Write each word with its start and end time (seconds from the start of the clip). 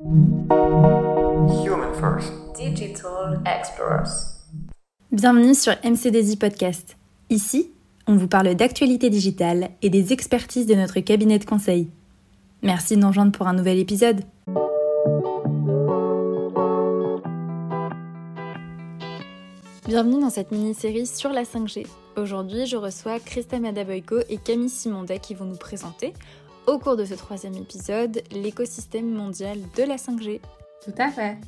Human 0.00 1.92
First. 1.98 2.32
Digital 2.54 3.42
Explorers. 3.44 4.44
Bienvenue 5.10 5.56
sur 5.56 5.72
MCDZ 5.82 6.36
Podcast. 6.36 6.96
Ici, 7.30 7.72
on 8.06 8.14
vous 8.14 8.28
parle 8.28 8.54
d'actualité 8.54 9.10
digitale 9.10 9.70
et 9.82 9.90
des 9.90 10.12
expertises 10.12 10.66
de 10.66 10.76
notre 10.76 11.00
cabinet 11.00 11.40
de 11.40 11.44
conseil. 11.44 11.90
Merci 12.62 12.94
de 12.94 13.00
nous 13.00 13.08
rejoindre 13.08 13.32
pour 13.32 13.48
un 13.48 13.54
nouvel 13.54 13.80
épisode. 13.80 14.20
Bienvenue 19.84 20.20
dans 20.20 20.30
cette 20.30 20.52
mini-série 20.52 21.08
sur 21.08 21.30
la 21.30 21.42
5G. 21.42 21.88
Aujourd'hui, 22.16 22.66
je 22.66 22.76
reçois 22.76 23.18
Christa 23.18 23.58
Madaboyko 23.58 24.18
et 24.28 24.36
Camille 24.36 24.68
Simondet 24.68 25.18
qui 25.18 25.34
vont 25.34 25.46
nous 25.46 25.56
présenter, 25.56 26.14
au 26.68 26.78
cours 26.78 26.96
de 26.96 27.06
ce 27.06 27.14
troisième 27.14 27.54
épisode, 27.54 28.22
l'écosystème 28.30 29.10
mondial 29.10 29.58
de 29.74 29.82
la 29.84 29.96
5G. 29.96 30.40
Tout 30.84 30.92
à 30.98 31.08
fait. 31.08 31.38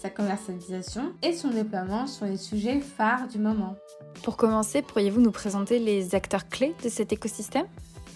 Sa 0.00 0.08
commercialisation 0.08 1.12
et 1.22 1.34
son 1.34 1.48
déploiement 1.50 2.06
sont 2.06 2.24
les 2.24 2.38
sujets 2.38 2.80
phares 2.80 3.28
du 3.28 3.38
moment. 3.38 3.76
Pour 4.22 4.38
commencer, 4.38 4.80
pourriez-vous 4.80 5.20
nous 5.20 5.32
présenter 5.32 5.78
les 5.78 6.14
acteurs 6.14 6.48
clés 6.48 6.74
de 6.82 6.88
cet 6.88 7.12
écosystème? 7.12 7.66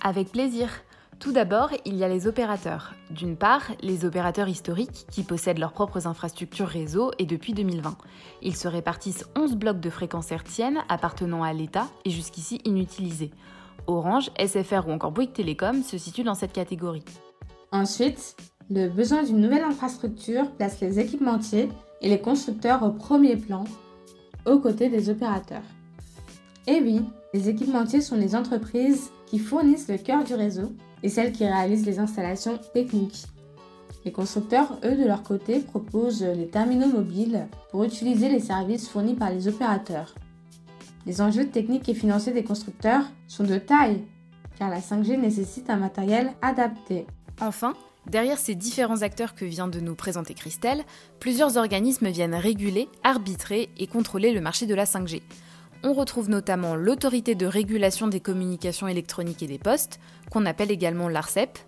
Avec 0.02 0.32
plaisir. 0.32 0.70
Tout 1.18 1.32
d'abord, 1.32 1.68
il 1.84 1.96
y 1.96 2.02
a 2.02 2.08
les 2.08 2.26
opérateurs. 2.26 2.94
D'une 3.10 3.36
part, 3.36 3.70
les 3.82 4.06
opérateurs 4.06 4.48
historiques 4.48 5.06
qui 5.10 5.24
possèdent 5.24 5.58
leurs 5.58 5.74
propres 5.74 6.06
infrastructures 6.06 6.66
réseau 6.66 7.12
et 7.18 7.26
depuis 7.26 7.52
2020. 7.52 7.98
Ils 8.40 8.56
se 8.56 8.68
répartissent 8.68 9.26
11 9.36 9.54
blocs 9.56 9.80
de 9.80 9.90
fréquences 9.90 10.32
hertziennes 10.32 10.78
appartenant 10.88 11.42
à 11.42 11.52
l'État 11.52 11.88
et 12.06 12.10
jusqu'ici 12.10 12.58
inutilisés. 12.64 13.32
Orange, 13.86 14.30
SFR 14.38 14.88
ou 14.88 14.92
encore 14.92 15.12
Bouygues 15.12 15.32
Télécom 15.32 15.82
se 15.82 15.98
situent 15.98 16.24
dans 16.24 16.34
cette 16.34 16.52
catégorie. 16.52 17.04
Ensuite, 17.72 18.36
le 18.70 18.88
besoin 18.88 19.22
d'une 19.22 19.40
nouvelle 19.40 19.64
infrastructure 19.64 20.50
place 20.52 20.80
les 20.80 20.98
équipementiers 20.98 21.68
et 22.00 22.08
les 22.08 22.20
constructeurs 22.20 22.82
au 22.82 22.90
premier 22.90 23.36
plan, 23.36 23.64
aux 24.46 24.58
côtés 24.58 24.88
des 24.88 25.10
opérateurs. 25.10 25.62
Et 26.66 26.80
oui, 26.80 27.02
les 27.34 27.48
équipementiers 27.48 28.00
sont 28.00 28.16
les 28.16 28.36
entreprises 28.36 29.10
qui 29.26 29.38
fournissent 29.38 29.88
le 29.88 29.98
cœur 29.98 30.24
du 30.24 30.34
réseau 30.34 30.72
et 31.02 31.08
celles 31.08 31.32
qui 31.32 31.44
réalisent 31.44 31.86
les 31.86 31.98
installations 31.98 32.58
techniques. 32.72 33.26
Les 34.04 34.12
constructeurs, 34.12 34.78
eux, 34.84 34.96
de 34.96 35.06
leur 35.06 35.22
côté, 35.22 35.60
proposent 35.60 36.22
les 36.22 36.48
terminaux 36.48 36.88
mobiles 36.88 37.46
pour 37.70 37.84
utiliser 37.84 38.28
les 38.28 38.40
services 38.40 38.88
fournis 38.88 39.14
par 39.14 39.30
les 39.30 39.48
opérateurs. 39.48 40.14
Les 41.04 41.20
enjeux 41.20 41.48
techniques 41.48 41.88
et 41.88 41.94
financiers 41.94 42.32
des 42.32 42.44
constructeurs 42.44 43.04
sont 43.26 43.42
de 43.42 43.58
taille, 43.58 44.04
car 44.56 44.70
la 44.70 44.80
5G 44.80 45.18
nécessite 45.18 45.68
un 45.68 45.76
matériel 45.76 46.32
adapté. 46.42 47.06
Enfin, 47.40 47.74
derrière 48.06 48.38
ces 48.38 48.54
différents 48.54 49.02
acteurs 49.02 49.34
que 49.34 49.44
vient 49.44 49.66
de 49.66 49.80
nous 49.80 49.96
présenter 49.96 50.34
Christelle, 50.34 50.84
plusieurs 51.18 51.56
organismes 51.56 52.08
viennent 52.08 52.36
réguler, 52.36 52.88
arbitrer 53.02 53.70
et 53.78 53.88
contrôler 53.88 54.32
le 54.32 54.40
marché 54.40 54.66
de 54.66 54.76
la 54.76 54.84
5G. 54.84 55.22
On 55.82 55.92
retrouve 55.92 56.30
notamment 56.30 56.76
l'autorité 56.76 57.34
de 57.34 57.46
régulation 57.46 58.06
des 58.06 58.20
communications 58.20 58.86
électroniques 58.86 59.42
et 59.42 59.48
des 59.48 59.58
postes, 59.58 59.98
qu'on 60.30 60.46
appelle 60.46 60.70
également 60.70 61.08
l'ARCEP. 61.08 61.58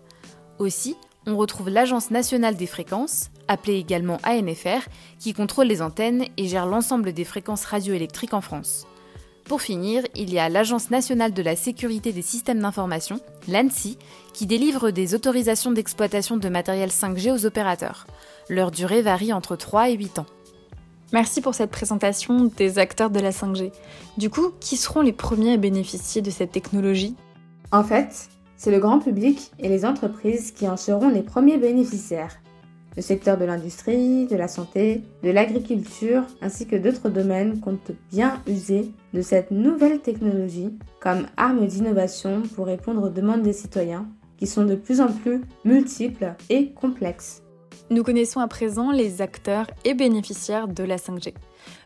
Aussi, 0.59 0.95
on 1.27 1.35
retrouve 1.35 1.69
l'Agence 1.69 2.09
nationale 2.09 2.55
des 2.55 2.67
fréquences, 2.67 3.31
appelée 3.49 3.75
également 3.75 4.19
ANFR, 4.23 4.87
qui 5.19 5.33
contrôle 5.33 5.67
les 5.67 5.81
antennes 5.81 6.23
et 6.37 6.47
gère 6.47 6.67
l'ensemble 6.67 7.11
des 7.11 7.25
fréquences 7.25 7.65
radioélectriques 7.65 8.33
en 8.33 8.39
France. 8.39 8.87
Pour 9.45 9.61
finir, 9.61 10.03
il 10.15 10.33
y 10.33 10.39
a 10.39 10.49
l'Agence 10.49 10.89
nationale 10.89 11.31
de 11.31 11.43
la 11.43 11.55
sécurité 11.55 12.11
des 12.11 12.23
systèmes 12.23 12.61
d'information, 12.61 13.19
l'ANSI, 13.47 13.99
qui 14.33 14.47
délivre 14.47 14.89
des 14.89 15.13
autorisations 15.13 15.71
d'exploitation 15.71 16.37
de 16.37 16.49
matériel 16.49 16.89
5G 16.89 17.31
aux 17.31 17.45
opérateurs. 17.45 18.07
Leur 18.49 18.71
durée 18.71 19.03
varie 19.03 19.33
entre 19.33 19.55
3 19.55 19.91
et 19.91 19.97
8 19.97 20.19
ans. 20.19 20.25
Merci 21.13 21.41
pour 21.41 21.53
cette 21.53 21.69
présentation 21.69 22.45
des 22.57 22.79
acteurs 22.79 23.11
de 23.11 23.19
la 23.19 23.29
5G. 23.29 23.71
Du 24.17 24.31
coup, 24.31 24.49
qui 24.59 24.77
seront 24.77 25.01
les 25.01 25.13
premiers 25.13 25.53
à 25.53 25.57
bénéficier 25.57 26.23
de 26.23 26.31
cette 26.31 26.51
technologie? 26.51 27.15
En 27.71 27.83
fait, 27.83 28.29
c'est 28.57 28.71
le 28.71 28.79
grand 28.79 28.97
public 28.97 29.51
et 29.59 29.69
les 29.69 29.85
entreprises 29.85 30.51
qui 30.51 30.67
en 30.67 30.75
seront 30.75 31.09
les 31.09 31.21
premiers 31.21 31.57
bénéficiaires. 31.57 32.35
Le 32.95 33.01
secteur 33.01 33.37
de 33.37 33.43
l'industrie, 33.43 34.25
de 34.25 34.37
la 34.37 34.47
santé, 34.47 35.03
de 35.21 35.29
l'agriculture, 35.29 36.23
ainsi 36.41 36.65
que 36.65 36.77
d'autres 36.77 37.09
domaines 37.09 37.59
comptent 37.59 37.91
bien 38.09 38.41
user 38.47 38.91
de 39.13 39.21
cette 39.21 39.51
nouvelle 39.51 39.99
technologie 39.99 40.77
comme 41.01 41.27
arme 41.35 41.67
d'innovation 41.67 42.43
pour 42.55 42.67
répondre 42.67 43.03
aux 43.03 43.09
demandes 43.09 43.41
des 43.41 43.51
citoyens, 43.51 44.07
qui 44.37 44.47
sont 44.47 44.63
de 44.63 44.75
plus 44.75 45.01
en 45.01 45.07
plus 45.07 45.41
multiples 45.65 46.35
et 46.49 46.71
complexes. 46.71 47.43
Nous 47.89 48.03
connaissons 48.03 48.39
à 48.39 48.47
présent 48.47 48.91
les 48.91 49.21
acteurs 49.21 49.67
et 49.83 49.93
bénéficiaires 49.93 50.69
de 50.69 50.83
la 50.83 50.95
5G. 50.95 51.33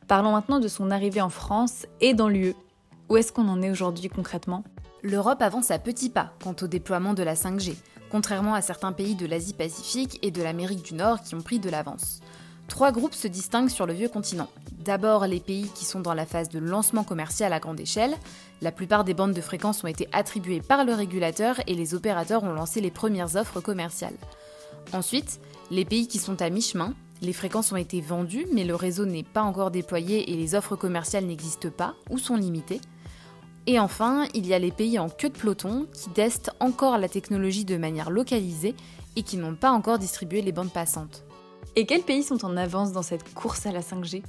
Parlons 0.08 0.32
maintenant 0.32 0.60
de 0.60 0.68
son 0.68 0.92
arrivée 0.92 1.22
en 1.22 1.30
France 1.30 1.88
et 2.02 2.14
dans 2.14 2.30
l'UE. 2.30 2.56
Où 3.10 3.18
est-ce 3.18 3.34
qu'on 3.34 3.48
en 3.48 3.62
est 3.64 3.72
aujourd'hui 3.72 4.10
concrètement? 4.10 4.64
L'Europe 5.02 5.42
avance 5.42 5.72
à 5.72 5.80
petits 5.80 6.10
pas 6.10 6.34
quant 6.44 6.56
au 6.62 6.68
déploiement 6.68 7.14
de 7.14 7.24
la 7.24 7.34
5G, 7.34 7.74
contrairement 8.10 8.54
à 8.54 8.62
certains 8.62 8.92
pays 8.92 9.16
de 9.16 9.26
l'Asie-Pacifique 9.26 10.20
et 10.22 10.32
de 10.32 10.42
l'Amérique 10.42 10.84
du 10.84 10.94
Nord 10.94 11.22
qui 11.22 11.36
ont 11.36 11.42
pris 11.42 11.60
de 11.60 11.70
l'avance. 11.70 12.22
Trois 12.68 12.92
groupes 12.92 13.16
se 13.16 13.28
distinguent 13.28 13.70
sur 13.70 13.88
le 13.88 13.94
vieux 13.94 14.10
continent. 14.10 14.48
D'abord 14.72 15.26
les 15.26 15.40
pays 15.40 15.70
qui 15.74 15.86
sont 15.86 16.00
dans 16.00 16.14
la 16.14 16.28
phase 16.28 16.50
de 16.50 16.60
lancement 16.60 17.04
commercial 17.04 17.52
à 17.52 17.60
grande 17.60 17.80
échelle. 17.80 18.16
La 18.62 18.72
plupart 18.72 19.04
des 19.04 19.16
bandes 19.16 19.34
de 19.34 19.42
fréquences 19.42 19.84
ont 19.84 19.88
été 19.88 20.08
attribuées 20.12 20.62
par 20.62 20.86
le 20.86 20.94
régulateur 20.94 21.60
et 21.66 21.74
les 21.74 21.96
opérateurs 21.96 22.44
ont 22.44 22.54
lancé 22.54 22.80
les 22.80 22.92
premières 22.92 23.36
offres 23.36 23.60
commerciales. 23.60 24.18
Ensuite, 24.94 25.40
les 25.72 25.84
pays 25.84 26.08
qui 26.08 26.20
sont 26.20 26.42
à 26.42 26.50
mi-chemin, 26.50 26.94
les 27.22 27.34
fréquences 27.34 27.72
ont 27.72 27.78
été 27.78 28.02
vendues 28.02 28.46
mais 28.54 28.64
le 28.64 28.76
réseau 28.76 29.06
n'est 29.06 29.24
pas 29.24 29.42
encore 29.42 29.72
déployé 29.72 30.32
et 30.32 30.36
les 30.36 30.56
offres 30.56 30.76
commerciales 30.76 31.26
n'existent 31.26 31.72
pas 31.76 31.96
ou 32.10 32.18
sont 32.20 32.36
limitées. 32.36 32.82
Et 33.72 33.80
enfin, 33.80 34.26
il 34.34 34.48
y 34.48 34.56
a 34.56 34.58
les 34.58 34.72
pays 34.72 34.98
en 34.98 35.10
queue 35.10 35.30
de 35.30 35.38
peloton 35.38 35.86
qui 35.94 36.10
testent 36.10 36.50
encore 36.60 36.98
la 36.98 37.08
technologie 37.08 37.66
de 37.66 37.78
manière 37.78 38.10
localisée 38.10 38.74
et 39.16 39.22
qui 39.22 39.38
n'ont 39.38 39.54
pas 39.54 39.70
encore 39.70 40.00
distribué 40.00 40.42
les 40.42 40.52
bandes 40.52 40.74
passantes. 40.74 41.24
Et 41.76 41.86
quels 41.86 42.02
pays 42.02 42.24
sont 42.24 42.44
en 42.46 42.58
avance 42.58 42.94
dans 42.94 43.04
cette 43.04 43.32
course 43.36 43.68
à 43.68 43.72
la 43.72 43.82
5G 43.82 44.24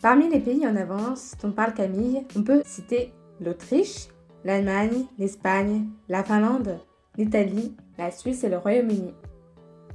Parmi 0.00 0.30
les 0.30 0.40
pays 0.40 0.66
en 0.66 0.76
avance 0.76 1.34
dont 1.42 1.52
parle 1.52 1.74
Camille, 1.74 2.24
on 2.34 2.42
peut 2.42 2.62
citer 2.64 3.12
l'Autriche, 3.38 4.08
l'Allemagne, 4.46 5.04
l'Espagne, 5.18 5.84
la 6.08 6.24
Finlande, 6.24 6.78
l'Italie, 7.18 7.76
la 7.98 8.10
Suisse 8.10 8.44
et 8.44 8.48
le 8.48 8.56
Royaume-Uni. 8.56 9.12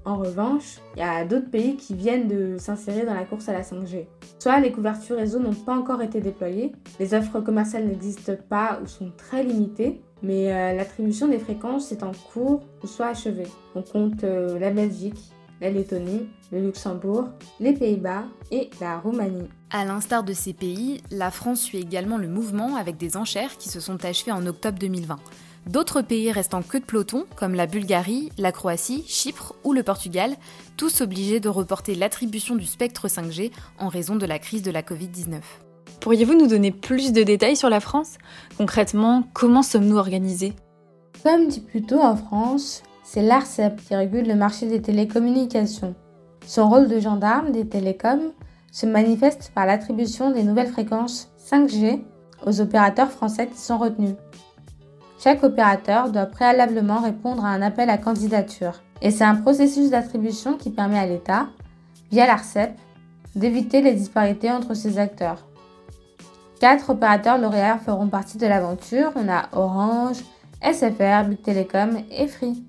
En 0.05 0.17
revanche, 0.17 0.77
il 0.95 0.99
y 0.99 1.01
a 1.01 1.25
d'autres 1.25 1.49
pays 1.49 1.77
qui 1.77 1.95
viennent 1.95 2.27
de 2.27 2.57
s'insérer 2.59 3.05
dans 3.05 3.15
la 3.15 3.25
course 3.25 3.49
à 3.49 3.53
la 3.53 3.63
5G. 3.63 4.05
Soit 4.37 4.59
les 4.59 4.71
couvertures 4.71 5.17
réseau 5.17 5.39
n'ont 5.39 5.55
pas 5.55 5.75
encore 5.75 6.03
été 6.03 6.21
déployées, 6.21 6.73
les 6.99 7.15
offres 7.15 7.39
commerciales 7.39 7.87
n'existent 7.87 8.35
pas 8.47 8.79
ou 8.83 8.87
sont 8.87 9.11
très 9.17 9.43
limitées, 9.43 10.01
mais 10.21 10.53
euh, 10.53 10.73
l'attribution 10.75 11.27
des 11.27 11.39
fréquences 11.39 11.91
est 11.91 12.03
en 12.03 12.11
cours 12.31 12.61
ou 12.83 12.87
soit 12.87 13.07
achevée. 13.07 13.47
On 13.73 13.81
compte 13.81 14.23
euh, 14.23 14.59
la 14.59 14.69
Belgique, 14.69 15.19
la 15.59 15.71
Lettonie, 15.71 16.27
le 16.51 16.61
Luxembourg, 16.61 17.29
les 17.59 17.73
Pays-Bas 17.73 18.25
et 18.51 18.69
la 18.79 18.99
Roumanie. 18.99 19.49
À 19.71 19.85
l'instar 19.85 20.23
de 20.23 20.33
ces 20.33 20.53
pays, 20.53 21.01
la 21.09 21.31
France 21.31 21.61
suit 21.61 21.79
également 21.79 22.17
le 22.17 22.27
mouvement 22.27 22.75
avec 22.75 22.97
des 22.97 23.17
enchères 23.17 23.57
qui 23.57 23.69
se 23.69 23.79
sont 23.79 24.05
achevées 24.05 24.31
en 24.31 24.45
octobre 24.45 24.77
2020. 24.77 25.17
D'autres 25.67 26.01
pays 26.01 26.31
restent 26.31 26.53
en 26.53 26.61
queue 26.61 26.79
de 26.79 26.85
peloton, 26.85 27.25
comme 27.35 27.55
la 27.55 27.65
Bulgarie, 27.65 28.31
la 28.37 28.51
Croatie, 28.51 29.03
Chypre 29.07 29.55
ou 29.63 29.73
le 29.73 29.81
Portugal, 29.81 30.35
tous 30.77 31.01
obligés 31.01 31.39
de 31.39 31.49
reporter 31.49 31.95
l'attribution 31.95 32.55
du 32.55 32.65
spectre 32.65 33.07
5G 33.07 33.51
en 33.79 33.87
raison 33.87 34.15
de 34.15 34.27
la 34.27 34.37
crise 34.37 34.61
de 34.61 34.69
la 34.69 34.83
Covid-19. 34.83 35.39
Pourriez-vous 36.01 36.35
nous 36.35 36.47
donner 36.47 36.71
plus 36.71 37.13
de 37.13 37.23
détails 37.23 37.55
sur 37.55 37.69
la 37.69 37.79
France? 37.79 38.17
Concrètement, 38.57 39.23
comment 39.33 39.63
sommes-nous 39.63 39.97
organisés? 39.97 40.53
Comme 41.23 41.47
dit 41.47 41.61
plus 41.61 41.81
tôt 41.81 41.99
en 41.99 42.15
France, 42.15 42.83
c'est 43.03 43.23
l'ARCEP 43.23 43.81
qui 43.83 43.95
régule 43.95 44.27
le 44.27 44.35
marché 44.35 44.67
des 44.67 44.81
télécommunications. 44.83 45.95
Son 46.45 46.69
rôle 46.69 46.87
de 46.87 46.99
gendarme 46.99 47.51
des 47.51 47.67
télécoms 47.67 48.33
se 48.71 48.85
manifeste 48.85 49.51
par 49.55 49.65
l'attribution 49.65 50.29
des 50.29 50.43
nouvelles 50.43 50.71
fréquences 50.71 51.31
5G 51.49 52.03
aux 52.45 52.61
opérateurs 52.61 53.09
français 53.09 53.47
qui 53.47 53.57
sont 53.57 53.79
retenus. 53.79 54.15
Chaque 55.25 55.43
opérateur 55.43 56.11
doit 56.11 56.27
préalablement 56.27 57.01
répondre 57.01 57.43
à 57.43 57.49
un 57.49 57.63
appel 57.63 57.89
à 57.89 57.97
candidature. 57.97 58.83
Et 59.01 59.09
c'est 59.09 59.23
un 59.23 59.33
processus 59.33 59.89
d'attribution 59.89 60.55
qui 60.55 60.69
permet 60.69 60.99
à 60.99 61.07
l'État, 61.07 61.47
via 62.11 62.27
l'ARCEP, 62.27 62.77
d'éviter 63.35 63.81
les 63.81 63.95
disparités 63.95 64.51
entre 64.51 64.75
ses 64.75 64.99
acteurs. 64.99 65.47
Quatre 66.59 66.91
opérateurs 66.91 67.39
lauréats 67.39 67.79
feront 67.79 68.07
partie 68.07 68.37
de 68.37 68.45
l'aventure. 68.45 69.13
On 69.15 69.27
a 69.27 69.49
Orange, 69.53 70.23
SFR, 70.61 71.27
Big 71.27 71.41
Telecom 71.41 71.97
et 72.11 72.27
Free. 72.27 72.63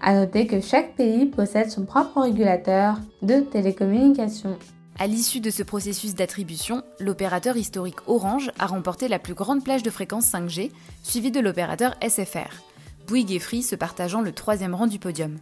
A 0.00 0.14
noter 0.14 0.46
que 0.46 0.62
chaque 0.62 0.94
pays 0.94 1.26
possède 1.26 1.70
son 1.70 1.84
propre 1.84 2.22
régulateur 2.22 2.96
de 3.20 3.40
télécommunications. 3.40 4.56
À 4.98 5.06
l'issue 5.06 5.40
de 5.40 5.50
ce 5.50 5.62
processus 5.62 6.14
d'attribution, 6.14 6.82
l'opérateur 7.00 7.58
historique 7.58 8.08
Orange 8.08 8.50
a 8.58 8.66
remporté 8.66 9.08
la 9.08 9.18
plus 9.18 9.34
grande 9.34 9.62
plage 9.62 9.82
de 9.82 9.90
fréquence 9.90 10.32
5G, 10.32 10.70
suivi 11.02 11.30
de 11.30 11.40
l'opérateur 11.40 11.94
SFR, 12.00 12.62
Bouygues 13.06 13.32
et 13.32 13.38
Free 13.38 13.62
se 13.62 13.76
partageant 13.76 14.22
le 14.22 14.32
troisième 14.32 14.74
rang 14.74 14.86
du 14.86 14.98
podium. 14.98 15.36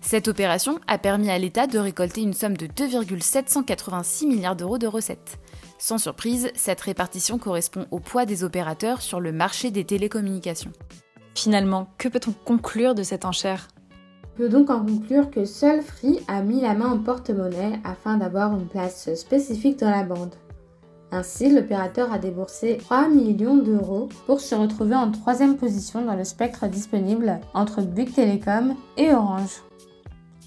Cette 0.00 0.26
opération 0.26 0.80
a 0.86 0.96
permis 0.96 1.28
à 1.28 1.38
l'État 1.38 1.66
de 1.66 1.78
récolter 1.78 2.22
une 2.22 2.32
somme 2.32 2.56
de 2.56 2.66
2,786 2.66 4.26
milliards 4.26 4.56
d'euros 4.56 4.78
de 4.78 4.86
recettes. 4.86 5.38
Sans 5.78 5.98
surprise, 5.98 6.50
cette 6.54 6.80
répartition 6.80 7.36
correspond 7.36 7.86
au 7.90 8.00
poids 8.00 8.24
des 8.24 8.42
opérateurs 8.42 9.02
sur 9.02 9.20
le 9.20 9.32
marché 9.32 9.70
des 9.70 9.84
télécommunications. 9.84 10.72
Finalement, 11.34 11.88
que 11.98 12.08
peut-on 12.08 12.32
conclure 12.32 12.94
de 12.94 13.02
cette 13.02 13.26
enchère? 13.26 13.68
Peut 14.38 14.48
donc 14.48 14.70
en 14.70 14.84
conclure 14.84 15.32
que 15.32 15.44
seul 15.44 15.82
Free 15.82 16.20
a 16.28 16.42
mis 16.42 16.60
la 16.60 16.74
main 16.74 16.92
au 16.92 16.98
porte-monnaie 16.98 17.80
afin 17.82 18.18
d'avoir 18.18 18.54
une 18.54 18.68
place 18.68 19.12
spécifique 19.16 19.80
dans 19.80 19.90
la 19.90 20.04
bande. 20.04 20.36
Ainsi, 21.10 21.50
l'opérateur 21.50 22.12
a 22.12 22.18
déboursé 22.18 22.76
3 22.78 23.08
millions 23.08 23.56
d'euros 23.56 24.08
pour 24.26 24.40
se 24.40 24.54
retrouver 24.54 24.94
en 24.94 25.10
troisième 25.10 25.56
position 25.56 26.04
dans 26.04 26.14
le 26.14 26.22
spectre 26.22 26.68
disponible 26.68 27.40
entre 27.52 27.82
Bouygues 27.82 28.14
Telecom 28.14 28.76
et 28.96 29.12
Orange. 29.12 29.62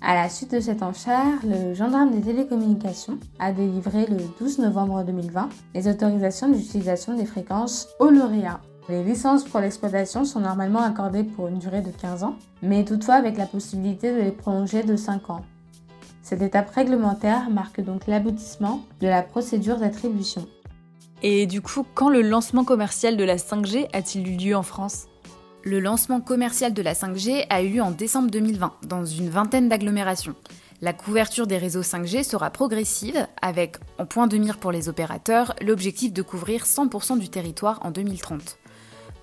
À 0.01 0.15
la 0.15 0.29
suite 0.29 0.53
de 0.53 0.61
cette 0.61 0.83
enchère, 0.83 1.41
le 1.43 1.73
gendarme 1.73 2.11
des 2.11 2.21
télécommunications 2.21 3.19
a 3.39 3.51
délivré 3.51 4.05
le 4.05 4.19
12 4.39 4.59
novembre 4.59 5.03
2020 5.03 5.49
les 5.75 5.89
autorisations 5.89 6.47
d'utilisation 6.47 7.17
des 7.17 7.25
fréquences 7.25 7.89
au 7.99 8.09
lauréat. 8.09 8.61
Les 8.91 9.05
licences 9.05 9.45
pour 9.45 9.61
l'exploitation 9.61 10.25
sont 10.25 10.41
normalement 10.41 10.81
accordées 10.81 11.23
pour 11.23 11.47
une 11.47 11.59
durée 11.59 11.79
de 11.79 11.91
15 11.91 12.25
ans, 12.25 12.35
mais 12.61 12.83
toutefois 12.83 13.15
avec 13.15 13.37
la 13.37 13.45
possibilité 13.45 14.11
de 14.11 14.17
les 14.17 14.33
prolonger 14.33 14.83
de 14.83 14.97
5 14.97 15.29
ans. 15.29 15.45
Cette 16.21 16.41
étape 16.41 16.69
réglementaire 16.71 17.49
marque 17.49 17.79
donc 17.79 18.05
l'aboutissement 18.07 18.83
de 18.99 19.07
la 19.07 19.21
procédure 19.21 19.77
d'attribution. 19.77 20.45
Et 21.23 21.45
du 21.45 21.61
coup, 21.61 21.85
quand 21.95 22.09
le 22.09 22.21
lancement 22.21 22.65
commercial 22.65 23.15
de 23.15 23.23
la 23.23 23.37
5G 23.37 23.87
a-t-il 23.93 24.27
eu 24.27 24.35
lieu 24.35 24.57
en 24.57 24.63
France? 24.63 25.05
Le 25.63 25.79
lancement 25.79 26.19
commercial 26.19 26.73
de 26.73 26.81
la 26.81 26.93
5G 26.93 27.45
a 27.49 27.61
eu 27.61 27.69
lieu 27.69 27.81
en 27.81 27.91
décembre 27.91 28.29
2020, 28.29 28.73
dans 28.89 29.05
une 29.05 29.29
vingtaine 29.29 29.69
d'agglomérations. 29.69 30.35
La 30.81 30.91
couverture 30.91 31.47
des 31.47 31.57
réseaux 31.57 31.83
5G 31.83 32.23
sera 32.23 32.49
progressive, 32.49 33.25
avec, 33.41 33.77
en 33.99 34.05
point 34.05 34.27
de 34.27 34.37
mire 34.37 34.57
pour 34.57 34.73
les 34.73 34.89
opérateurs, 34.89 35.55
l'objectif 35.61 36.11
de 36.11 36.21
couvrir 36.21 36.65
100% 36.65 37.19
du 37.19 37.29
territoire 37.29 37.79
en 37.83 37.91
2030. 37.91 38.57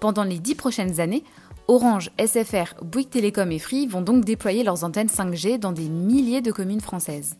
Pendant 0.00 0.24
les 0.24 0.38
dix 0.38 0.54
prochaines 0.54 1.00
années, 1.00 1.24
Orange, 1.66 2.10
SFR, 2.18 2.82
Bouygues 2.82 3.10
Télécom 3.10 3.50
et 3.52 3.58
Free 3.58 3.86
vont 3.86 4.00
donc 4.00 4.24
déployer 4.24 4.62
leurs 4.62 4.84
antennes 4.84 5.08
5G 5.08 5.58
dans 5.58 5.72
des 5.72 5.88
milliers 5.88 6.40
de 6.40 6.52
communes 6.52 6.80
françaises. 6.80 7.36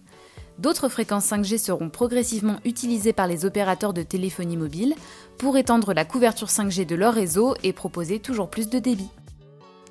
D'autres 0.59 0.89
fréquences 0.89 1.31
5G 1.31 1.57
seront 1.57 1.89
progressivement 1.89 2.57
utilisées 2.65 3.13
par 3.13 3.29
les 3.29 3.45
opérateurs 3.45 3.93
de 3.93 4.03
téléphonie 4.03 4.57
mobile 4.57 4.95
pour 5.39 5.57
étendre 5.57 5.95
la 5.95 6.05
couverture 6.05 6.49
5G 6.49 6.85
de 6.85 6.97
leur 6.97 7.15
réseau 7.15 7.55
et 7.63 7.73
proposer 7.73 8.19
toujours 8.19 8.51
plus 8.51 8.69
de 8.69 8.81
débit. 8.81 9.09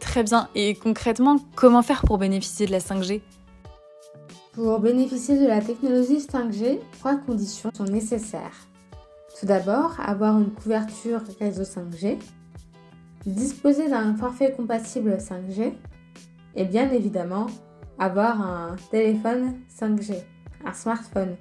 Très 0.01 0.23
bien, 0.23 0.49
et 0.55 0.75
concrètement, 0.75 1.37
comment 1.55 1.81
faire 1.81 2.01
pour 2.01 2.17
bénéficier 2.17 2.67
de 2.67 2.71
la 2.71 2.79
5G 2.79 3.21
Pour 4.53 4.79
bénéficier 4.79 5.39
de 5.39 5.47
la 5.47 5.61
technologie 5.61 6.19
5G, 6.19 6.79
trois 6.99 7.15
conditions 7.15 7.71
sont 7.73 7.85
nécessaires. 7.85 8.67
Tout 9.39 9.45
d'abord, 9.45 9.95
avoir 10.03 10.37
une 10.37 10.51
couverture 10.51 11.21
réseau 11.39 11.63
5G, 11.63 12.17
disposer 13.31 13.89
d'un 13.89 14.15
forfait 14.15 14.51
compatible 14.51 15.17
5G 15.17 15.73
et 16.55 16.65
bien 16.65 16.89
évidemment 16.91 17.47
avoir 17.99 18.41
un 18.41 18.75
téléphone 18.91 19.55
5G, 19.69 20.23
un 20.65 20.73
smartphone. 20.73 21.35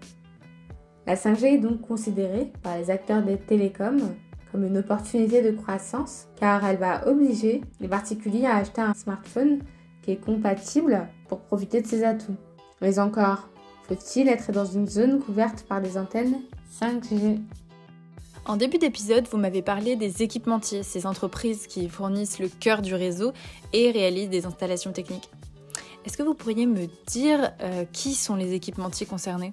La 1.07 1.15
5G 1.15 1.55
est 1.55 1.59
donc 1.59 1.83
considérée 1.83 2.53
par 2.63 2.77
les 2.77 2.91
acteurs 2.91 3.23
des 3.23 3.39
télécoms 3.39 4.15
comme 4.51 4.65
une 4.65 4.79
opportunité 4.79 5.43
de 5.43 5.57
croissance 5.57 6.27
car 6.37 6.65
elle 6.65 6.79
va 6.79 7.07
obliger 7.07 7.63
les 7.81 7.89
particuliers 7.89 8.47
à 8.47 8.57
acheter 8.57 8.81
un 8.81 8.95
smartphone 8.95 9.61
qui 10.03 10.13
est 10.13 10.25
compatible 10.25 11.09
pour 11.29 11.41
profiter 11.41 11.83
de 11.83 11.87
ses 11.87 12.05
atouts. 12.05 12.37
Mais 12.81 12.99
encore, 12.99 13.49
faut-il 13.85 14.29
être 14.29 14.51
dans 14.51 14.65
une 14.65 14.89
zone 14.89 15.21
couverte 15.21 15.65
par 15.69 15.81
des 15.81 15.97
antennes 15.97 16.41
5G 16.81 17.39
en 18.47 18.57
début 18.57 18.79
d'épisode, 18.79 19.27
vous 19.31 19.39
m'avez 19.39 19.63
parlé 19.63 19.97
des 19.97 20.23
équipementiers, 20.23 20.83
ces 20.83 21.07
entreprises 21.07 21.67
qui 21.67 21.89
fournissent 21.89 22.39
le 22.39 22.49
cœur 22.49 22.81
du 22.81 22.95
réseau 22.95 23.33
et 23.73 23.91
réalisent 23.91 24.31
des 24.31 24.47
installations 24.47 24.93
techniques. 24.93 25.31
Est-ce 26.05 26.17
que 26.17 26.23
vous 26.23 26.35
pourriez 26.35 26.67
me 26.67 26.87
dire 27.09 27.53
euh, 27.61 27.85
qui 27.93 28.15
sont 28.15 28.37
les 28.37 28.53
équipementiers 28.55 29.07
concernés? 29.07 29.53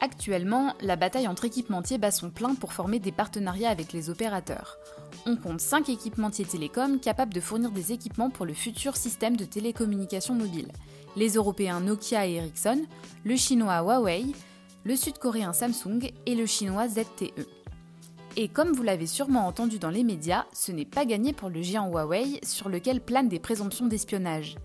Actuellement, 0.00 0.74
la 0.80 0.96
bataille 0.96 1.28
entre 1.28 1.44
équipementiers 1.44 1.98
bat 1.98 2.10
son 2.10 2.30
plein 2.30 2.54
pour 2.54 2.72
former 2.72 2.98
des 2.98 3.12
partenariats 3.12 3.70
avec 3.70 3.92
les 3.92 4.08
opérateurs. 4.08 4.78
On 5.26 5.36
compte 5.36 5.60
5 5.60 5.88
équipementiers 5.90 6.46
télécoms 6.46 6.98
capables 6.98 7.34
de 7.34 7.40
fournir 7.40 7.70
des 7.70 7.92
équipements 7.92 8.30
pour 8.30 8.46
le 8.46 8.54
futur 8.54 8.96
système 8.96 9.36
de 9.36 9.44
télécommunication 9.44 10.34
mobile. 10.34 10.68
Les 11.14 11.34
Européens 11.34 11.80
Nokia 11.80 12.26
et 12.26 12.34
Ericsson, 12.34 12.82
le 13.24 13.36
chinois 13.36 13.82
Huawei, 13.82 14.24
le 14.84 14.96
sud-coréen 14.96 15.52
Samsung 15.52 16.10
et 16.26 16.34
le 16.34 16.46
chinois 16.46 16.88
ZTE. 16.88 17.61
Et 18.36 18.48
comme 18.48 18.72
vous 18.72 18.82
l'avez 18.82 19.06
sûrement 19.06 19.46
entendu 19.46 19.78
dans 19.78 19.90
les 19.90 20.04
médias, 20.04 20.46
ce 20.54 20.72
n'est 20.72 20.86
pas 20.86 21.04
gagné 21.04 21.34
pour 21.34 21.50
le 21.50 21.60
géant 21.60 21.88
Huawei 21.88 22.40
sur 22.42 22.70
lequel 22.70 23.02
planent 23.02 23.28
des 23.28 23.38
présomptions 23.38 23.86
d'espionnage. 23.86 24.56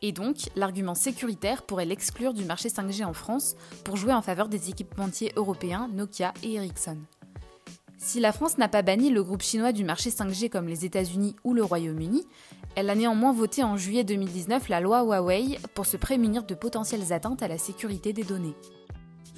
Et 0.00 0.12
donc, 0.12 0.36
l'argument 0.56 0.94
sécuritaire 0.94 1.62
pourrait 1.62 1.84
l'exclure 1.84 2.32
du 2.32 2.46
marché 2.46 2.70
5G 2.70 3.04
en 3.04 3.12
France 3.12 3.56
pour 3.84 3.96
jouer 3.96 4.14
en 4.14 4.22
faveur 4.22 4.48
des 4.48 4.70
équipementiers 4.70 5.32
européens 5.36 5.90
Nokia 5.92 6.32
et 6.42 6.54
Ericsson. 6.54 6.96
Si 7.98 8.18
la 8.18 8.32
France 8.32 8.56
n'a 8.56 8.68
pas 8.68 8.80
banni 8.80 9.10
le 9.10 9.22
groupe 9.22 9.42
chinois 9.42 9.72
du 9.72 9.84
marché 9.84 10.08
5G 10.08 10.48
comme 10.48 10.68
les 10.68 10.86
États-Unis 10.86 11.36
ou 11.44 11.52
le 11.52 11.62
Royaume-Uni, 11.62 12.24
elle 12.74 12.88
a 12.88 12.94
néanmoins 12.94 13.34
voté 13.34 13.62
en 13.62 13.76
juillet 13.76 14.04
2019 14.04 14.70
la 14.70 14.80
loi 14.80 15.02
Huawei 15.02 15.58
pour 15.74 15.84
se 15.84 15.98
prémunir 15.98 16.44
de 16.44 16.54
potentielles 16.54 17.12
atteintes 17.12 17.42
à 17.42 17.48
la 17.48 17.58
sécurité 17.58 18.14
des 18.14 18.24
données. 18.24 18.54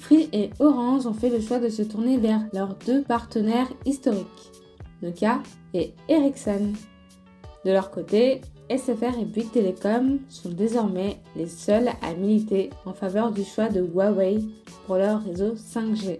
Free 0.03 0.27
et 0.33 0.49
Orange 0.59 1.07
ont 1.07 1.13
fait 1.13 1.29
le 1.29 1.39
choix 1.39 1.59
de 1.59 1.69
se 1.69 1.81
tourner 1.81 2.17
vers 2.17 2.41
leurs 2.51 2.75
deux 2.85 3.03
partenaires 3.03 3.71
historiques, 3.85 4.51
Nokia 5.01 5.41
et 5.73 5.93
Ericsson. 6.09 6.73
De 7.63 7.71
leur 7.71 7.89
côté, 7.89 8.41
SFR 8.69 9.17
et 9.21 9.23
Bouygues 9.23 9.53
Telecom 9.53 10.19
sont 10.27 10.49
désormais 10.49 11.21
les 11.37 11.47
seuls 11.47 11.87
à 12.01 12.13
militer 12.15 12.69
en 12.85 12.91
faveur 12.91 13.31
du 13.31 13.45
choix 13.45 13.69
de 13.69 13.79
Huawei 13.79 14.39
pour 14.85 14.97
leur 14.97 15.23
réseau 15.23 15.53
5G. 15.53 16.19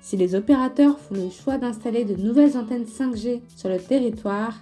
Si 0.00 0.16
les 0.16 0.34
opérateurs 0.34 0.98
font 0.98 1.14
le 1.14 1.30
choix 1.30 1.58
d'installer 1.58 2.04
de 2.04 2.16
nouvelles 2.16 2.56
antennes 2.56 2.86
5G 2.86 3.40
sur 3.56 3.68
le 3.68 3.78
territoire, 3.78 4.54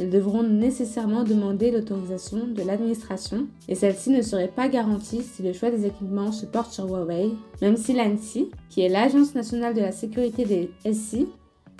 ils 0.00 0.10
devront 0.10 0.42
nécessairement 0.42 1.24
demander 1.24 1.70
l'autorisation 1.70 2.46
de 2.46 2.62
l'administration 2.62 3.46
et 3.68 3.74
celle-ci 3.74 4.10
ne 4.10 4.22
serait 4.22 4.48
pas 4.48 4.68
garantie 4.68 5.22
si 5.22 5.42
le 5.42 5.52
choix 5.52 5.70
des 5.70 5.86
équipements 5.86 6.32
se 6.32 6.46
porte 6.46 6.72
sur 6.72 6.86
Huawei, 6.86 7.30
même 7.60 7.76
si 7.76 7.92
l'ANSI, 7.92 8.50
qui 8.70 8.82
est 8.82 8.88
l'Agence 8.88 9.34
nationale 9.34 9.74
de 9.74 9.80
la 9.80 9.92
sécurité 9.92 10.44
des 10.44 10.70
SI, 10.92 11.28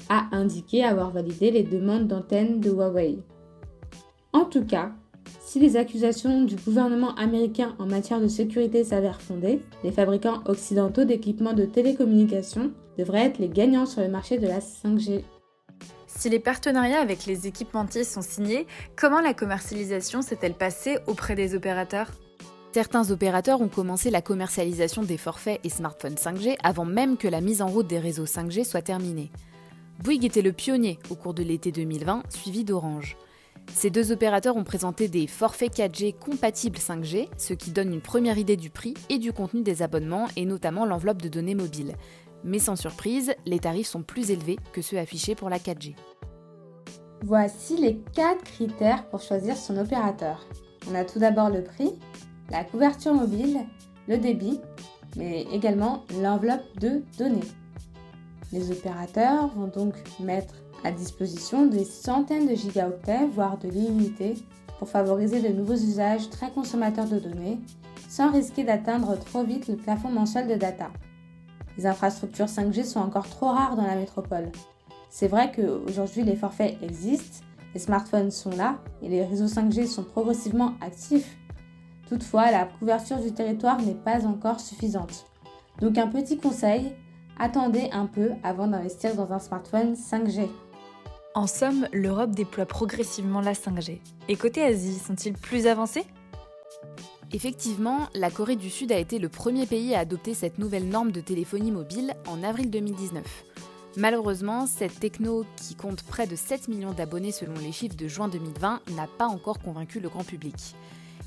a 0.09 0.26
indiqué 0.33 0.85
avoir 0.85 1.11
validé 1.11 1.50
les 1.50 1.62
demandes 1.62 2.07
d'antennes 2.07 2.61
de 2.61 2.71
Huawei. 2.71 3.19
En 4.33 4.45
tout 4.45 4.64
cas, 4.64 4.92
si 5.40 5.61
les 5.61 5.76
accusations 5.76 6.45
du 6.45 6.57
gouvernement 6.57 7.14
américain 7.16 7.75
en 7.78 7.87
matière 7.87 8.21
de 8.21 8.28
sécurité 8.28 8.85
s'avèrent 8.85 9.21
fondées, 9.21 9.61
les 9.85 9.92
fabricants 9.92 10.40
occidentaux 10.47 11.04
d'équipements 11.04 11.52
de 11.52 11.64
télécommunication 11.64 12.71
devraient 12.99 13.26
être 13.26 13.38
les 13.38 13.49
gagnants 13.49 13.87
sur 13.87 14.00
le 14.00 14.09
marché 14.09 14.38
de 14.38 14.47
la 14.47 14.61
5G. 14.61 15.23
Si 16.16 16.28
les 16.28 16.38
partenariats 16.38 17.00
avec 17.00 17.26
les 17.26 17.47
équipementiers 17.49 18.04
sont 18.04 18.23
signés, 18.23 18.66
comment 18.97 19.21
la 19.21 19.35
commercialisation 19.35 20.23
s'est-elle 20.23 20.54
passée 20.54 20.99
auprès 21.07 21.35
des 21.35 21.54
opérateurs? 21.54 22.11
Certains 22.73 23.11
opérateurs 23.11 23.61
ont 23.61 23.69
commencé 23.69 24.09
la 24.09 24.23
commercialisation 24.23 25.02
des 25.02 25.19
forfaits 25.19 25.61
et 25.64 25.69
smartphones 25.69 26.14
5G 26.14 26.57
avant 26.62 26.85
même 26.85 27.16
que 27.16 27.28
la 27.28 27.40
mise 27.40 27.61
en 27.61 27.66
route 27.66 27.88
des 27.88 27.99
réseaux 27.99 28.25
5G 28.25 28.64
soit 28.64 28.83
terminée. 28.83 29.31
Bouygues 30.02 30.25
était 30.25 30.42
le 30.42 30.52
pionnier 30.52 30.99
au 31.11 31.16
cours 31.16 31.35
de 31.35 31.42
l'été 31.42 31.73
2020, 31.73 32.23
suivi 32.31 32.64
d'Orange. 32.64 33.16
Ces 33.75 33.90
deux 33.90 34.12
opérateurs 34.12 34.57
ont 34.57 34.64
présenté 34.64 35.09
des 35.09 35.26
forfaits 35.26 35.76
4G 35.76 36.14
compatibles 36.14 36.78
5G, 36.78 37.28
ce 37.37 37.54
qui 37.54 37.71
donne 37.71 37.92
une 37.92 38.00
première 38.00 38.38
idée 38.38 38.57
du 38.57 38.71
prix 38.71 38.95
et 39.09 39.19
du 39.19 39.33
contenu 39.33 39.62
des 39.62 39.83
abonnements 39.83 40.28
et 40.37 40.45
notamment 40.45 40.87
l'enveloppe 40.87 41.23
de 41.23 41.28
données 41.28 41.54
mobiles. 41.54 41.95
Mais 42.45 42.59
sans 42.59 42.77
surprise, 42.77 43.35
les 43.47 43.59
tarifs 43.59 43.89
sont 43.89 44.03
plus 44.03 44.31
élevés 44.31 44.59
que 44.73 44.83
ceux 44.83 44.99
affichés 44.99 45.35
pour 45.35 45.49
la 45.49 45.59
4G. 45.59 45.95
Voici 47.25 47.77
les 47.77 47.99
4 48.15 48.43
critères 48.43 49.09
pour 49.09 49.21
choisir 49.21 49.57
son 49.57 49.77
opérateur. 49.77 50.45
On 50.91 50.95
a 50.95 51.05
tout 51.05 51.21
d'abord 51.21 51.51
le 51.51 51.63
prix, 51.63 51.93
la 52.51 52.65
couverture 52.65 53.15
mobile, 53.15 53.61
le 54.09 54.19
débit, 54.19 54.61
mais 55.17 55.43
également 55.53 56.05
l'enveloppe 56.21 56.65
de 56.81 57.03
données. 57.19 57.41
Les 58.53 58.73
opérateurs 58.73 59.49
vont 59.55 59.69
donc 59.69 59.95
mettre 60.19 60.55
à 60.85 60.91
disposition 60.91 61.67
des 61.67 61.85
centaines 61.85 62.49
de 62.49 62.55
gigaoctets, 62.55 63.27
voire 63.33 63.57
de 63.59 63.69
l'illimité, 63.69 64.35
pour 64.79 64.89
favoriser 64.89 65.41
de 65.41 65.55
nouveaux 65.55 65.75
usages 65.75 66.29
très 66.29 66.51
consommateurs 66.51 67.07
de 67.07 67.21
données, 67.21 67.61
sans 68.09 68.33
risquer 68.33 68.65
d'atteindre 68.65 69.17
trop 69.17 69.45
vite 69.45 69.69
le 69.69 69.77
plafond 69.77 70.11
mensuel 70.11 70.49
de 70.49 70.57
data. 70.57 70.91
Les 71.79 71.87
infrastructures 71.87 72.47
5G 72.47 72.85
sont 72.85 73.00
encore 73.00 73.29
trop 73.29 73.47
rares 73.47 73.76
dans 73.76 73.87
la 73.87 73.97
métropole. 73.97 74.50
C'est 75.11 75.29
vrai 75.29 75.52
qu'aujourd'hui 75.52 76.23
les 76.23 76.37
forfaits 76.37 76.76
existent, 76.83 77.45
les 77.75 77.81
smartphones 77.81 78.31
sont 78.31 78.50
là 78.50 78.79
et 79.02 79.09
les 79.09 79.25
réseaux 79.25 79.47
5G 79.47 79.87
sont 79.87 80.05
progressivement 80.05 80.75
actifs. 80.81 81.38
Toutefois, 82.09 82.50
la 82.50 82.67
couverture 82.67 83.19
du 83.19 83.33
territoire 83.33 83.81
n'est 83.81 83.95
pas 83.95 84.26
encore 84.26 84.61
suffisante. 84.61 85.26
Donc 85.81 85.97
un 85.97 86.09
petit 86.09 86.38
conseil, 86.38 86.93
attendez 87.38 87.88
un 87.93 88.07
peu 88.07 88.31
avant 88.43 88.67
d'investir 88.67 89.14
dans 89.14 89.33
un 89.33 89.38
smartphone 89.38 89.95
5G. 89.95 90.49
En 91.35 91.47
somme, 91.47 91.88
l'Europe 91.95 92.33
déploie 92.33 92.67
progressivement 92.67 93.41
la 93.41 93.55
5G. 93.55 94.00
Et 94.29 94.37
côté 94.37 94.62
Asie, 94.62 94.99
sont-ils 94.99 95.33
plus 95.33 95.67
avancés? 95.67 96.05
Effectivement, 97.35 98.09
la 98.15 98.31
Corée 98.31 98.57
du 98.57 98.69
Sud 98.69 98.93
a 98.93 98.99
été 98.99 99.19
le 99.19 99.31
premier 99.31 99.65
pays 99.65 99.95
à 99.95 100.01
adopter 100.01 100.35
cette 100.35 100.59
nouvelle 100.59 100.89
norme 100.89 101.12
de 101.12 101.21
téléphonie 101.23 101.71
mobile 101.71 102.15
en 102.27 102.43
avril 102.43 102.71
2019. 102.71 103.25
Malheureusement, 103.97 104.67
cette 104.67 105.01
techno, 105.01 105.47
qui 105.57 105.75
compte 105.75 106.03
près 106.03 106.27
de 106.27 106.37
7 106.37 106.69
millions 106.69 106.93
d'abonnés 106.93 107.33
selon 107.33 107.55
les 107.55 107.73
chiffres 107.73 107.97
de 107.97 108.07
juin 108.07 108.29
2020, 108.29 108.81
n'a 108.97 109.07
pas 109.07 109.27
encore 109.27 109.61
convaincu 109.61 109.99
le 109.99 110.11
grand 110.11 110.25
public. 110.25 110.57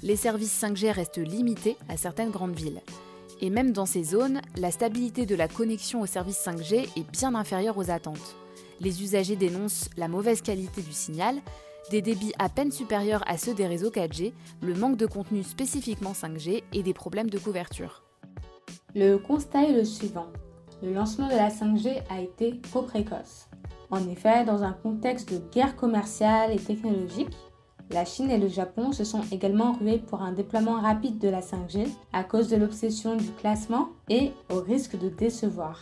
Les 0.04 0.16
services 0.16 0.62
5G 0.62 0.92
restent 0.92 1.18
limités 1.18 1.76
à 1.90 1.98
certaines 1.98 2.32
grandes 2.32 2.56
villes. 2.56 2.82
Et 3.42 3.50
même 3.50 3.72
dans 3.72 3.88
ces 3.88 4.04
zones, 4.04 4.42
la 4.58 4.70
stabilité 4.70 5.26
de 5.26 5.36
la 5.36 5.48
connexion 5.48 6.02
aux 6.02 6.08
services 6.08 6.44
5G 6.46 6.88
est 6.98 7.12
bien 7.12 7.34
inférieure 7.34 7.78
aux 7.80 7.90
attentes. 7.90 8.36
Les 8.80 9.02
usagers 9.02 9.36
dénoncent 9.36 9.90
la 9.98 10.08
mauvaise 10.08 10.42
qualité 10.42 10.82
du 10.82 10.94
signal, 10.94 11.36
des 11.92 12.02
débits 12.02 12.34
à 12.40 12.50
peine 12.50 12.72
supérieurs 12.72 13.24
à 13.28 13.38
ceux 13.38 13.54
des 13.54 13.68
réseaux 13.68 13.90
4G, 13.90 14.34
le 14.62 14.74
manque 14.74 14.98
de 14.98 15.06
contenu 15.06 15.44
spécifiquement 15.44 16.14
5G 16.14 16.64
et 16.74 16.84
des 16.84 16.94
problèmes 16.94 17.30
de 17.30 17.38
couverture. 17.38 18.04
Le 18.96 19.18
constat 19.18 19.64
est 19.64 19.74
le 19.74 19.86
suivant. 19.86 20.28
Le 20.82 20.94
lancement 20.94 21.28
de 21.28 21.36
la 21.36 21.50
5G 21.50 22.02
a 22.10 22.22
été 22.22 22.60
trop 22.62 22.82
précoce. 22.82 23.48
En 23.92 24.08
effet, 24.10 24.46
dans 24.46 24.64
un 24.64 24.74
contexte 24.74 25.32
de 25.34 25.42
guerre 25.52 25.76
commerciale 25.76 26.52
et 26.52 26.60
technologique, 26.60 27.36
la 27.92 28.04
Chine 28.04 28.32
et 28.32 28.40
le 28.40 28.48
Japon 28.48 28.92
se 28.92 29.04
sont 29.04 29.22
également 29.32 29.74
rués 29.74 30.00
pour 30.00 30.22
un 30.22 30.32
déploiement 30.32 30.82
rapide 30.82 31.20
de 31.20 31.30
la 31.30 31.42
5G 31.42 31.88
à 32.14 32.24
cause 32.24 32.50
de 32.50 32.58
l'obsession 32.58 33.16
du 33.16 33.30
classement 33.32 33.90
et 34.10 34.32
au 34.52 34.60
risque 34.60 34.98
de 34.98 35.10
décevoir. 35.10 35.82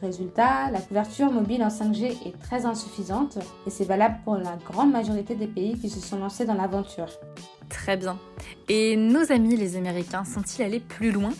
Résultat, 0.00 0.70
la 0.70 0.80
couverture 0.80 1.32
mobile 1.32 1.62
en 1.64 1.68
5G 1.68 2.28
est 2.28 2.40
très 2.40 2.66
insuffisante 2.66 3.38
et 3.66 3.70
c'est 3.70 3.84
valable 3.84 4.18
pour 4.24 4.36
la 4.36 4.56
grande 4.56 4.92
majorité 4.92 5.34
des 5.34 5.48
pays 5.48 5.76
qui 5.76 5.90
se 5.90 5.98
sont 6.00 6.18
lancés 6.18 6.44
dans 6.44 6.54
l'aventure. 6.54 7.08
Très 7.68 7.96
bien. 7.96 8.16
Et 8.68 8.96
nos 8.96 9.32
amis 9.32 9.56
les 9.56 9.76
Américains 9.76 10.24
sont-ils 10.24 10.62
allés 10.62 10.78
plus 10.78 11.10
loin? 11.10 11.30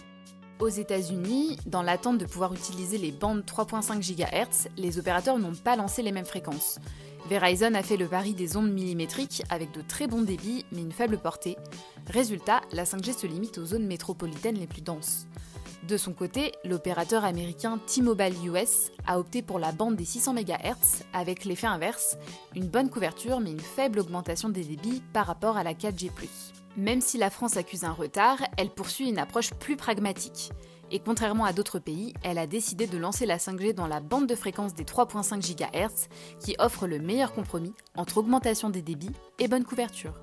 Aux 0.58 0.68
États-Unis, 0.68 1.56
dans 1.66 1.82
l'attente 1.82 2.18
de 2.18 2.24
pouvoir 2.24 2.52
utiliser 2.52 2.98
les 2.98 3.12
bandes 3.12 3.44
3.5 3.46 4.00
GHz, 4.00 4.68
les 4.76 4.98
opérateurs 4.98 5.38
n'ont 5.38 5.54
pas 5.54 5.76
lancé 5.76 6.02
les 6.02 6.10
mêmes 6.10 6.26
fréquences. 6.26 6.80
Verizon 7.30 7.74
a 7.74 7.82
fait 7.84 7.96
le 7.96 8.08
pari 8.08 8.34
des 8.34 8.56
ondes 8.56 8.72
millimétriques 8.72 9.44
avec 9.50 9.70
de 9.70 9.82
très 9.82 10.08
bons 10.08 10.22
débits 10.22 10.64
mais 10.72 10.80
une 10.80 10.90
faible 10.90 11.18
portée. 11.18 11.56
Résultat, 12.08 12.62
la 12.72 12.82
5G 12.82 13.16
se 13.16 13.26
limite 13.28 13.58
aux 13.58 13.66
zones 13.66 13.86
métropolitaines 13.86 14.58
les 14.58 14.66
plus 14.66 14.82
denses. 14.82 15.28
De 15.86 15.96
son 15.96 16.12
côté, 16.12 16.52
l'opérateur 16.64 17.24
américain 17.24 17.78
T-Mobile 17.86 18.34
US 18.46 18.90
a 19.06 19.18
opté 19.18 19.42
pour 19.42 19.58
la 19.58 19.72
bande 19.72 19.96
des 19.96 20.04
600 20.04 20.34
MHz 20.34 21.04
avec 21.12 21.44
l'effet 21.44 21.68
inverse, 21.68 22.16
une 22.56 22.66
bonne 22.66 22.90
couverture 22.90 23.40
mais 23.40 23.52
une 23.52 23.60
faible 23.60 24.00
augmentation 24.00 24.48
des 24.48 24.64
débits 24.64 25.02
par 25.12 25.26
rapport 25.26 25.56
à 25.56 25.62
la 25.62 25.74
4G. 25.74 26.10
Même 26.76 27.00
si 27.00 27.16
la 27.16 27.30
France 27.30 27.56
accuse 27.56 27.84
un 27.84 27.92
retard, 27.92 28.38
elle 28.56 28.70
poursuit 28.70 29.08
une 29.08 29.18
approche 29.18 29.54
plus 29.54 29.76
pragmatique. 29.76 30.50
Et 30.90 31.00
contrairement 31.00 31.44
à 31.44 31.52
d'autres 31.52 31.78
pays, 31.78 32.14
elle 32.22 32.38
a 32.38 32.46
décidé 32.46 32.86
de 32.86 32.98
lancer 32.98 33.26
la 33.26 33.36
5G 33.36 33.74
dans 33.74 33.86
la 33.86 34.00
bande 34.00 34.26
de 34.26 34.34
fréquence 34.34 34.74
des 34.74 34.84
3.5 34.84 35.40
GHz 35.40 36.08
qui 36.40 36.56
offre 36.58 36.86
le 36.86 36.98
meilleur 36.98 37.32
compromis 37.32 37.74
entre 37.94 38.18
augmentation 38.18 38.70
des 38.70 38.82
débits 38.82 39.12
et 39.38 39.48
bonne 39.48 39.64
couverture. 39.64 40.14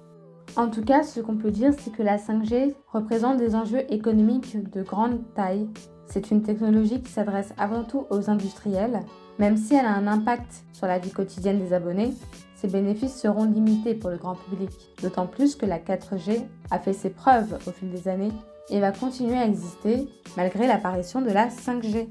En 0.58 0.70
tout 0.70 0.84
cas, 0.84 1.04
ce 1.04 1.20
qu'on 1.20 1.36
peut 1.36 1.52
dire, 1.52 1.74
c'est 1.78 1.92
que 1.92 2.02
la 2.02 2.18
5G 2.18 2.74
représente 2.94 3.38
des 3.38 3.56
enjeux 3.56 3.84
économiques 3.92 4.58
de 4.72 4.84
grande 4.84 5.20
taille. 5.36 5.68
C'est 6.08 6.32
une 6.32 6.44
technologie 6.44 7.02
qui 7.02 7.12
s'adresse 7.12 7.54
avant 7.58 7.84
tout 7.84 8.06
aux 8.10 8.30
industriels. 8.30 9.02
Même 9.38 9.58
si 9.58 9.76
elle 9.76 9.86
a 9.86 9.94
un 9.94 10.08
impact 10.08 10.64
sur 10.72 10.88
la 10.88 10.98
vie 10.98 11.12
quotidienne 11.12 11.60
des 11.60 11.74
abonnés, 11.74 12.14
ses 12.56 12.70
bénéfices 12.70 13.20
seront 13.20 13.44
limités 13.44 13.96
pour 13.96 14.10
le 14.10 14.18
grand 14.18 14.36
public. 14.36 14.70
D'autant 15.02 15.28
plus 15.28 15.56
que 15.56 15.66
la 15.66 15.78
4G 15.78 16.44
a 16.72 16.80
fait 16.80 16.94
ses 16.94 17.10
preuves 17.10 17.58
au 17.68 17.72
fil 17.72 17.92
des 17.92 18.08
années 18.08 18.32
et 18.70 18.80
va 18.80 18.94
continuer 18.94 19.38
à 19.38 19.46
exister 19.46 20.08
malgré 20.38 20.68
l'apparition 20.68 21.22
de 21.22 21.32
la 21.32 21.50
5G. 21.50 22.08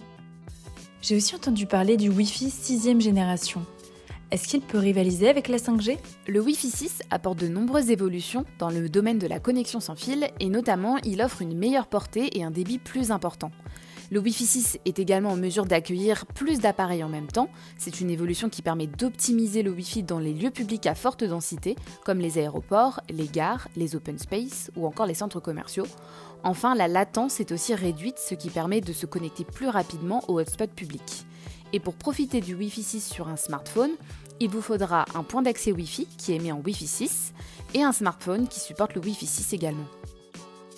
J'ai 1.00 1.16
aussi 1.16 1.34
entendu 1.34 1.64
parler 1.64 1.96
du 1.96 2.10
Wi-Fi 2.10 2.50
6 2.50 3.00
génération. 3.00 3.62
Est-ce 4.34 4.48
qu'il 4.48 4.62
peut 4.62 4.78
rivaliser 4.78 5.28
avec 5.28 5.46
la 5.46 5.58
5G 5.58 5.96
Le 6.26 6.40
Wi-Fi 6.40 6.68
6 6.68 7.02
apporte 7.10 7.38
de 7.38 7.46
nombreuses 7.46 7.92
évolutions 7.92 8.44
dans 8.58 8.68
le 8.68 8.88
domaine 8.88 9.20
de 9.20 9.28
la 9.28 9.38
connexion 9.38 9.78
sans 9.78 9.94
fil 9.94 10.28
et 10.40 10.48
notamment 10.48 10.96
il 11.04 11.22
offre 11.22 11.40
une 11.40 11.56
meilleure 11.56 11.86
portée 11.86 12.36
et 12.36 12.42
un 12.42 12.50
débit 12.50 12.78
plus 12.78 13.12
important. 13.12 13.52
Le 14.10 14.18
Wi-Fi 14.18 14.44
6 14.44 14.78
est 14.86 14.98
également 14.98 15.28
en 15.28 15.36
mesure 15.36 15.66
d'accueillir 15.66 16.26
plus 16.26 16.58
d'appareils 16.58 17.04
en 17.04 17.08
même 17.08 17.28
temps. 17.28 17.48
C'est 17.78 18.00
une 18.00 18.10
évolution 18.10 18.48
qui 18.48 18.60
permet 18.60 18.88
d'optimiser 18.88 19.62
le 19.62 19.70
Wi-Fi 19.70 20.02
dans 20.02 20.18
les 20.18 20.34
lieux 20.34 20.50
publics 20.50 20.88
à 20.88 20.96
forte 20.96 21.22
densité, 21.22 21.76
comme 22.04 22.18
les 22.18 22.36
aéroports, 22.36 23.02
les 23.10 23.28
gares, 23.28 23.68
les 23.76 23.94
open 23.94 24.18
space 24.18 24.72
ou 24.74 24.84
encore 24.84 25.06
les 25.06 25.14
centres 25.14 25.38
commerciaux. 25.38 25.86
Enfin, 26.42 26.74
la 26.74 26.88
latence 26.88 27.38
est 27.38 27.52
aussi 27.52 27.72
réduite, 27.72 28.18
ce 28.18 28.34
qui 28.34 28.50
permet 28.50 28.80
de 28.80 28.92
se 28.92 29.06
connecter 29.06 29.44
plus 29.44 29.68
rapidement 29.68 30.24
aux 30.26 30.40
hotspots 30.40 30.66
publics. 30.74 31.24
Et 31.72 31.80
pour 31.80 31.94
profiter 31.94 32.40
du 32.40 32.54
Wi-Fi 32.54 32.82
6 32.82 33.00
sur 33.06 33.28
un 33.28 33.36
smartphone, 33.36 33.90
il 34.40 34.48
vous 34.48 34.62
faudra 34.62 35.04
un 35.14 35.22
point 35.22 35.42
d'accès 35.42 35.72
Wi-Fi 35.72 36.06
qui 36.18 36.34
est 36.34 36.38
mis 36.38 36.52
en 36.52 36.60
Wi-Fi 36.64 36.86
6 36.86 37.32
et 37.74 37.82
un 37.82 37.92
smartphone 37.92 38.48
qui 38.48 38.60
supporte 38.60 38.94
le 38.94 39.00
Wi-Fi 39.00 39.26
6 39.26 39.52
également. 39.52 39.86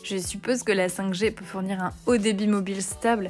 Je 0.03 0.17
suppose 0.19 0.63
que 0.63 0.73
la 0.73 0.89
5G 0.89 1.35
peut 1.35 1.45
fournir 1.45 1.83
un 1.83 1.93
haut 2.07 2.17
débit 2.17 2.47
mobile 2.47 2.81
stable. 2.81 3.29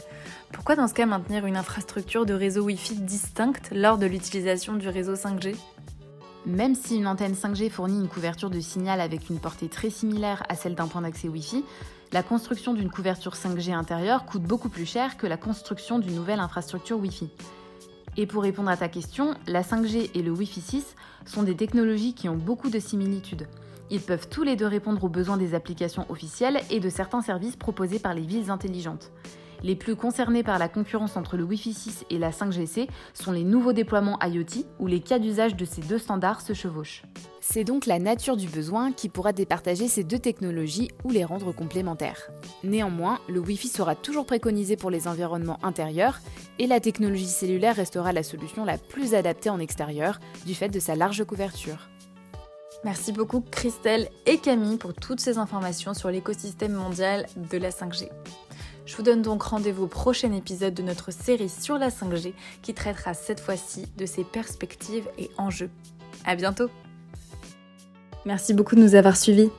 Pourquoi 0.52 0.76
dans 0.76 0.88
ce 0.88 0.94
cas 0.94 1.06
maintenir 1.06 1.46
une 1.46 1.56
infrastructure 1.56 2.26
de 2.26 2.34
réseau 2.34 2.64
Wi-Fi 2.64 2.96
distincte 2.96 3.70
lors 3.72 3.96
de 3.96 4.06
l'utilisation 4.06 4.74
du 4.74 4.88
réseau 4.88 5.14
5G 5.14 5.56
Même 6.46 6.76
si 6.76 6.96
une 6.96 7.08
antenne 7.08 7.32
5G 7.32 7.70
fournit 7.70 7.98
une 7.98 8.06
couverture 8.06 8.50
de 8.50 8.60
signal 8.60 9.00
avec 9.00 9.28
une 9.30 9.40
portée 9.40 9.68
très 9.68 9.90
similaire 9.90 10.44
à 10.48 10.54
celle 10.54 10.76
d'un 10.76 10.86
point 10.86 11.02
d'accès 11.02 11.26
Wi-Fi, 11.26 11.64
la 12.12 12.22
construction 12.22 12.72
d'une 12.72 12.88
couverture 12.88 13.34
5G 13.34 13.72
intérieure 13.74 14.24
coûte 14.26 14.44
beaucoup 14.44 14.68
plus 14.68 14.86
cher 14.86 15.16
que 15.16 15.26
la 15.26 15.36
construction 15.36 15.98
d'une 15.98 16.14
nouvelle 16.14 16.38
infrastructure 16.38 17.00
Wi-Fi. 17.00 17.30
Et 18.16 18.26
pour 18.26 18.44
répondre 18.44 18.70
à 18.70 18.76
ta 18.76 18.88
question, 18.88 19.34
la 19.48 19.62
5G 19.62 20.12
et 20.14 20.22
le 20.22 20.30
Wi-Fi 20.30 20.60
6 20.60 20.94
sont 21.24 21.42
des 21.42 21.56
technologies 21.56 22.14
qui 22.14 22.28
ont 22.28 22.36
beaucoup 22.36 22.70
de 22.70 22.78
similitudes. 22.78 23.48
Ils 23.90 24.00
peuvent 24.00 24.28
tous 24.28 24.44
les 24.44 24.54
deux 24.54 24.68
répondre 24.68 25.02
aux 25.02 25.08
besoins 25.08 25.36
des 25.36 25.52
applications 25.52 26.06
officielles 26.10 26.60
et 26.70 26.78
de 26.78 26.88
certains 26.90 27.22
services 27.22 27.56
proposés 27.56 27.98
par 27.98 28.14
les 28.14 28.22
villes 28.22 28.52
intelligentes. 28.52 29.10
Les 29.62 29.76
plus 29.76 29.96
concernés 29.96 30.42
par 30.42 30.58
la 30.58 30.68
concurrence 30.68 31.16
entre 31.16 31.36
le 31.36 31.44
Wi-Fi 31.44 31.72
6 31.72 32.04
et 32.10 32.18
la 32.18 32.30
5GC 32.30 32.88
sont 33.14 33.32
les 33.32 33.44
nouveaux 33.44 33.72
déploiements 33.72 34.18
IoT 34.22 34.66
où 34.78 34.86
les 34.86 35.00
cas 35.00 35.18
d'usage 35.18 35.56
de 35.56 35.64
ces 35.64 35.80
deux 35.80 35.98
standards 35.98 36.40
se 36.40 36.52
chevauchent. 36.52 37.02
C'est 37.40 37.64
donc 37.64 37.86
la 37.86 37.98
nature 37.98 38.36
du 38.36 38.48
besoin 38.48 38.92
qui 38.92 39.08
pourra 39.08 39.32
départager 39.32 39.88
ces 39.88 40.04
deux 40.04 40.18
technologies 40.18 40.90
ou 41.04 41.10
les 41.10 41.24
rendre 41.24 41.52
complémentaires. 41.52 42.30
Néanmoins, 42.64 43.20
le 43.28 43.40
Wi-Fi 43.40 43.68
sera 43.68 43.94
toujours 43.94 44.26
préconisé 44.26 44.76
pour 44.76 44.90
les 44.90 45.08
environnements 45.08 45.64
intérieurs 45.64 46.20
et 46.58 46.66
la 46.66 46.80
technologie 46.80 47.26
cellulaire 47.26 47.76
restera 47.76 48.12
la 48.12 48.22
solution 48.22 48.64
la 48.64 48.78
plus 48.78 49.14
adaptée 49.14 49.50
en 49.50 49.60
extérieur 49.60 50.18
du 50.44 50.54
fait 50.54 50.68
de 50.68 50.80
sa 50.80 50.96
large 50.96 51.24
couverture. 51.24 51.88
Merci 52.84 53.12
beaucoup 53.12 53.40
Christelle 53.40 54.08
et 54.26 54.38
Camille 54.38 54.76
pour 54.76 54.94
toutes 54.94 55.20
ces 55.20 55.38
informations 55.38 55.94
sur 55.94 56.10
l'écosystème 56.10 56.72
mondial 56.72 57.26
de 57.50 57.58
la 57.58 57.70
5G. 57.70 58.10
Je 58.86 58.94
vous 58.96 59.02
donne 59.02 59.20
donc 59.20 59.42
rendez-vous 59.42 59.84
au 59.84 59.88
prochain 59.88 60.32
épisode 60.32 60.72
de 60.72 60.82
notre 60.82 61.12
série 61.12 61.48
sur 61.48 61.76
la 61.76 61.88
5G 61.88 62.32
qui 62.62 62.72
traitera 62.72 63.14
cette 63.14 63.40
fois-ci 63.40 63.86
de 63.98 64.06
ses 64.06 64.22
perspectives 64.22 65.08
et 65.18 65.28
enjeux. 65.38 65.70
À 66.24 66.36
bientôt! 66.36 66.70
Merci 68.24 68.54
beaucoup 68.54 68.76
de 68.76 68.80
nous 68.80 68.94
avoir 68.94 69.16
suivis. 69.16 69.50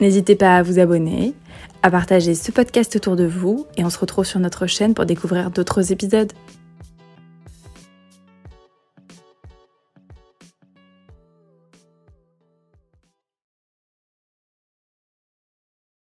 N'hésitez 0.00 0.34
pas 0.34 0.56
à 0.56 0.62
vous 0.64 0.80
abonner, 0.80 1.34
à 1.82 1.90
partager 1.92 2.34
ce 2.34 2.50
podcast 2.50 2.96
autour 2.96 3.14
de 3.14 3.24
vous 3.24 3.66
et 3.76 3.84
on 3.84 3.90
se 3.90 3.98
retrouve 3.98 4.24
sur 4.24 4.40
notre 4.40 4.66
chaîne 4.66 4.94
pour 4.94 5.06
découvrir 5.06 5.52
d'autres 5.52 5.92
épisodes. 5.92 6.32